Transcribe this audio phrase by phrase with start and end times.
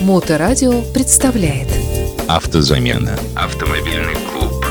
[0.00, 1.66] Моторадио представляет
[2.28, 3.18] Автозамена.
[3.34, 4.64] Автомобильный клуб.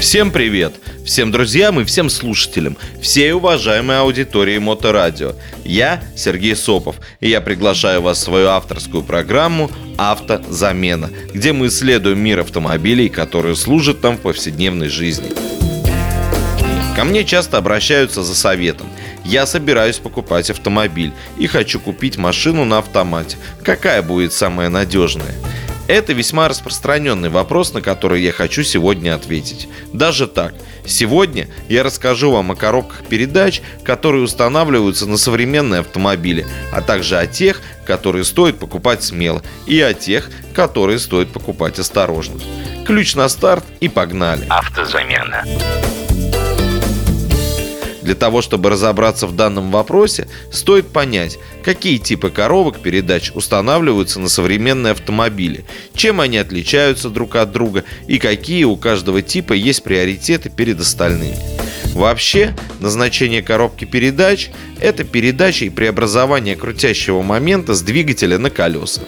[0.00, 0.72] Всем привет!
[1.04, 5.34] Всем друзьям и всем слушателям, всей уважаемой аудитории Моторадио.
[5.64, 12.18] Я Сергей Сопов, и я приглашаю вас в свою авторскую программу «Автозамена», где мы исследуем
[12.18, 15.30] мир автомобилей, которые служат нам в повседневной жизни.
[16.96, 18.88] Ко мне часто обращаются за советом.
[19.30, 23.36] Я собираюсь покупать автомобиль и хочу купить машину на автомате.
[23.62, 25.36] Какая будет самая надежная?
[25.86, 29.68] Это весьма распространенный вопрос, на который я хочу сегодня ответить.
[29.92, 30.54] Даже так.
[30.84, 37.28] Сегодня я расскажу вам о коробках передач, которые устанавливаются на современные автомобили, а также о
[37.28, 42.40] тех, которые стоит покупать смело, и о тех, которые стоит покупать осторожно.
[42.84, 44.44] Ключ на старт и погнали.
[44.48, 45.44] Автозамена.
[48.10, 54.28] Для того, чтобы разобраться в данном вопросе, стоит понять, какие типы коробок передач устанавливаются на
[54.28, 60.50] современные автомобили, чем они отличаются друг от друга и какие у каждого типа есть приоритеты
[60.50, 61.38] перед остальными.
[61.94, 69.02] Вообще, назначение коробки передач– это передача и преобразование крутящего момента с двигателя на колеса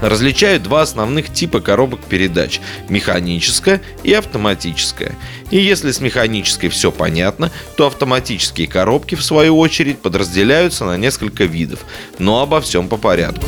[0.00, 5.14] различают два основных типа коробок передач– механическая и автоматическая.
[5.50, 11.44] И если с механической все понятно, то автоматические коробки, в свою очередь, подразделяются на несколько
[11.44, 11.80] видов,
[12.18, 13.46] но обо всем по порядку.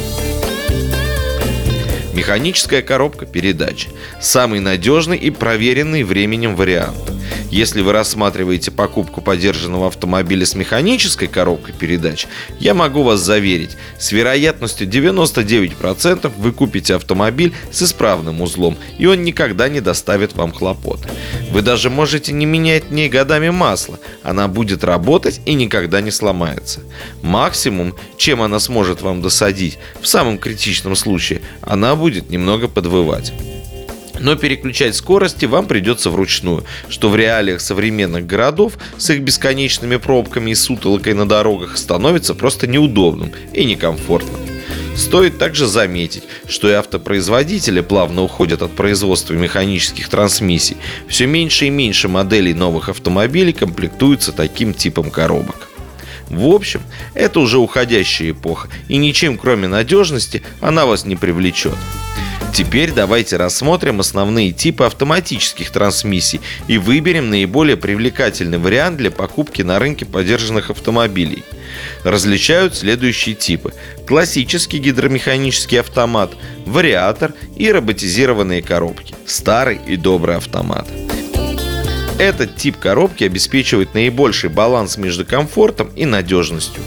[2.20, 3.88] Механическая коробка передач–
[4.20, 7.10] самый надежный и проверенный временем вариант.
[7.50, 12.26] Если вы рассматриваете покупку подержанного автомобиля с механической коробкой передач,
[12.58, 19.24] я могу вас заверить, с вероятностью 99% вы купите автомобиль с исправным узлом, и он
[19.24, 21.00] никогда не доставит вам хлопот.
[21.50, 26.10] Вы даже можете не менять в ней годами масло, она будет работать и никогда не
[26.10, 26.80] сломается.
[27.22, 33.32] Максимум, чем она сможет вам досадить, в самом критичном случае, она будет немного подвывать.
[34.20, 40.50] Но переключать скорости вам придется вручную, что в реалиях современных городов с их бесконечными пробками
[40.50, 44.40] и сутолокой на дорогах становится просто неудобным и некомфортным.
[44.94, 50.76] Стоит также заметить, что и автопроизводители плавно уходят от производства механических трансмиссий.
[51.08, 55.69] Все меньше и меньше моделей новых автомобилей комплектуются таким типом коробок.
[56.30, 56.80] В общем,
[57.14, 61.74] это уже уходящая эпоха, и ничем кроме надежности она вас не привлечет.
[62.52, 69.78] Теперь давайте рассмотрим основные типы автоматических трансмиссий и выберем наиболее привлекательный вариант для покупки на
[69.78, 71.44] рынке подержанных автомобилей.
[72.02, 73.72] Различают следующие типы.
[74.06, 76.32] Классический гидромеханический автомат,
[76.66, 79.14] вариатор и роботизированные коробки.
[79.26, 80.88] Старый и добрый автомат.
[82.20, 86.82] Этот тип коробки обеспечивает наибольший баланс между комфортом и надежностью.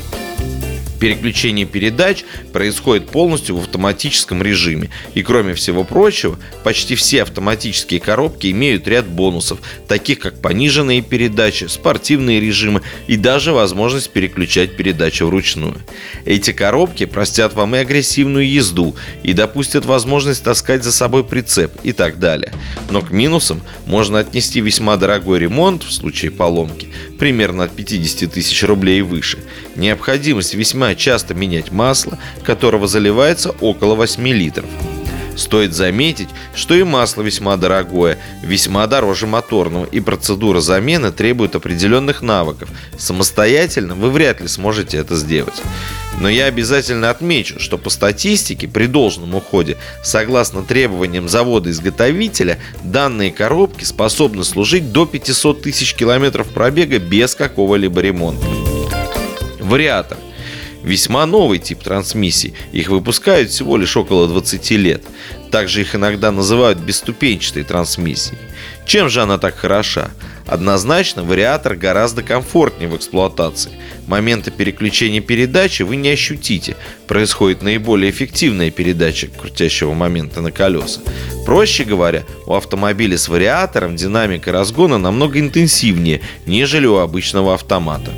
[0.99, 2.23] Переключение передач
[2.53, 4.89] происходит полностью в автоматическом режиме.
[5.15, 11.65] И кроме всего прочего, почти все автоматические коробки имеют ряд бонусов, таких как пониженные передачи,
[11.65, 15.77] спортивные режимы и даже возможность переключать передачи вручную.
[16.25, 21.91] Эти коробки простят вам и агрессивную езду, и допустят возможность таскать за собой прицеп и
[21.91, 22.53] так далее.
[22.89, 26.89] Но к минусам можно отнести весьма дорогой ремонт в случае поломки,
[27.23, 29.37] примерно от 50 тысяч рублей и выше,
[29.77, 34.65] необходимость весьма часто менять масло, которого заливается около 8 литров.
[35.35, 42.21] Стоит заметить, что и масло весьма дорогое, весьма дороже моторного, и процедура замены требует определенных
[42.21, 42.69] навыков.
[42.97, 45.61] Самостоятельно вы вряд ли сможете это сделать.
[46.19, 53.83] Но я обязательно отмечу, что по статистике при должном уходе, согласно требованиям завода-изготовителя, данные коробки
[53.83, 58.45] способны служить до 500 тысяч километров пробега без какого-либо ремонта.
[59.59, 60.17] Вариатор–
[60.83, 62.53] весьма новый тип трансмиссий.
[62.71, 65.03] Их выпускают всего лишь около 20 лет.
[65.51, 68.39] Также их иногда называют бесступенчатой трансмиссией.
[68.85, 70.11] Чем же она так хороша?
[70.45, 73.71] Однозначно, вариатор гораздо комфортнее в эксплуатации.
[74.07, 76.75] Момента переключения передачи вы не ощутите.
[77.07, 80.99] Происходит наиболее эффективная передача крутящего момента на колеса.
[81.45, 88.11] Проще говоря, у автомобиля с вариатором динамика разгона намного интенсивнее, нежели у обычного автомата.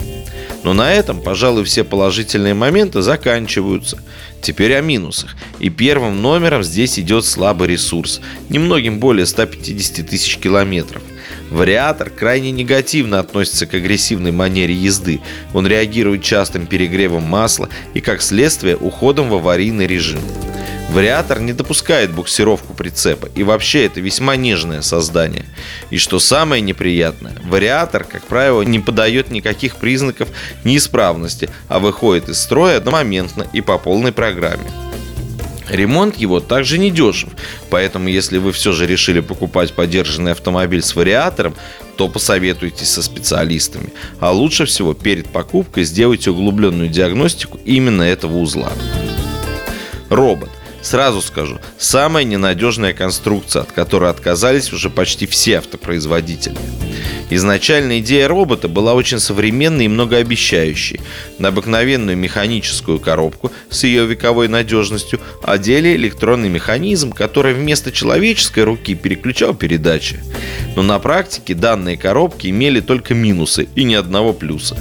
[0.65, 3.99] Но на этом, пожалуй, все положительные моменты заканчиваются.
[4.41, 5.35] Теперь о минусах.
[5.59, 8.19] И первым номером здесь идет слабый ресурс.
[8.49, 11.03] Немногим более 150 тысяч километров.
[11.51, 15.21] Вариатор крайне негативно относится к агрессивной манере езды.
[15.53, 20.21] Он реагирует частым перегревом масла и, как следствие, уходом в аварийный режим.
[20.89, 25.45] Вариатор не допускает буксировку прицепа, и вообще это весьма нежное создание.
[25.89, 30.29] И что самое неприятное, вариатор, как правило, не подает никаких признаков
[30.63, 34.71] неисправности, а выходит из строя одномоментно и по полной программе.
[35.69, 37.29] Ремонт его также не дешев,
[37.69, 41.55] поэтому если вы все же решили покупать подержанный автомобиль с вариатором,
[41.97, 43.89] то посоветуйтесь со специалистами.
[44.19, 48.71] А лучше всего перед покупкой сделайте углубленную диагностику именно этого узла.
[50.09, 50.51] Робот.
[50.85, 56.55] Сразу скажу, самая ненадежная конструкция, от которой отказались уже почти все автопроизводители.
[57.31, 61.01] Изначально идея робота была очень современной и многообещающей.
[61.39, 68.93] На обыкновенную механическую коробку с ее вековой надежностью одели электронный механизм, который вместо человеческой руки
[68.93, 70.19] переключал передачи.
[70.75, 74.77] Но на практике данные коробки имели только минусы и ни одного плюса.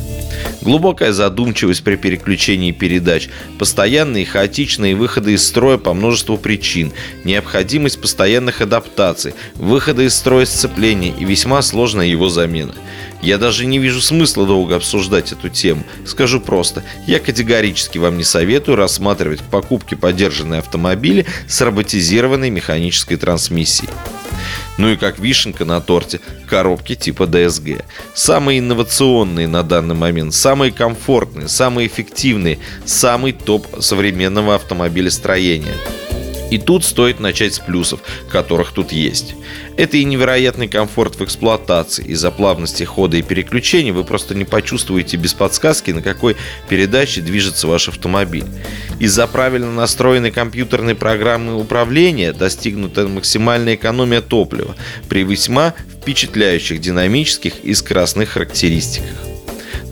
[0.64, 3.28] Глубокая задумчивость при переключении передач,
[3.58, 11.14] постоянные хаотичные выходы из строя по множеству причин, необходимость постоянных адаптаций, выхода из строя сцепления
[11.18, 12.74] и весьма сложная его замена.
[13.20, 15.84] Я даже не вижу смысла долго обсуждать эту тему.
[16.06, 23.16] Скажу просто, я категорически вам не советую рассматривать к покупке подержанные автомобили с роботизированной механической
[23.16, 23.90] трансмиссией.
[24.76, 27.84] Ну и как вишенка на торте, коробки типа DSG.
[28.14, 35.74] Самые инновационные на данный момент, самые комфортные, самые эффективные, самый топ современного автомобилестроения–
[36.50, 38.00] и тут стоит начать с плюсов,
[38.30, 39.34] которых тут есть.
[39.76, 42.04] Это и невероятный комфорт в эксплуатации.
[42.04, 46.36] Из-за плавности хода и переключения вы просто не почувствуете без подсказки, на какой
[46.68, 48.46] передаче движется ваш автомобиль.
[49.00, 54.76] Из-за правильно настроенной компьютерной программы управления достигнута максимальная экономия топлива
[55.08, 59.33] при весьма впечатляющих динамических и скоростных характеристиках.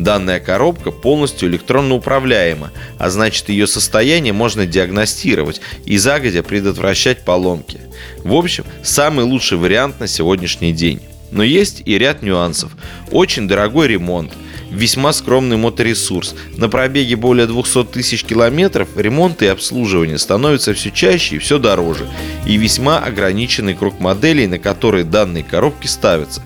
[0.03, 7.79] Данная коробка полностью электронно управляема, а значит ее состояние можно диагностировать и загодя предотвращать поломки.
[8.25, 11.03] В общем, самый лучший вариант на сегодняшний день.
[11.31, 12.73] Но есть и ряд нюансов.
[13.13, 14.33] Очень дорогой ремонт,
[14.73, 16.35] весьма скромный моторесурс.
[16.57, 22.09] На пробеге более 200 тысяч километров ремонт и обслуживание становятся все чаще и все дороже.
[22.45, 26.43] И весьма ограниченный круг моделей, на которые данные коробки ставятся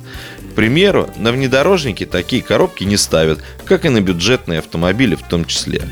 [0.56, 5.82] примеру, на внедорожники такие коробки не ставят, как и на бюджетные автомобили в том числе.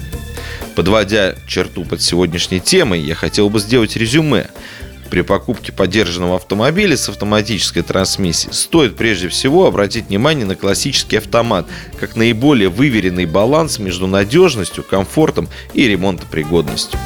[0.75, 4.49] Подводя черту под сегодняшней темой, я хотел бы сделать резюме.
[5.11, 11.69] При покупке поддержанного автомобиля с автоматической трансмиссией стоит прежде всего обратить внимание на классический автомат,
[12.01, 16.99] как наиболее выверенный баланс между надежностью, комфортом и ремонтопригодностью.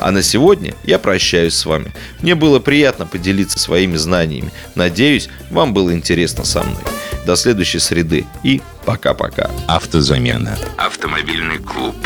[0.00, 1.92] А на сегодня я прощаюсь с вами.
[2.20, 4.52] Мне было приятно поделиться своими знаниями.
[4.74, 6.82] Надеюсь, вам было интересно со мной.
[7.24, 9.50] До следующей среды и пока-пока.
[9.66, 10.56] Автозамена.
[10.76, 11.96] Автомобильный клуб.